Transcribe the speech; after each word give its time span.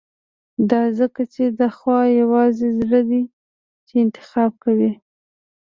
دا 0.69 0.81
ځکه 0.99 1.21
چې 1.33 1.43
دا 1.59 1.69
خو 1.77 1.93
يوازې 2.21 2.69
زړه 2.79 2.99
دی 3.09 3.23
چې 3.87 3.93
انتخاب 4.05 4.51
کوي. 4.63 4.91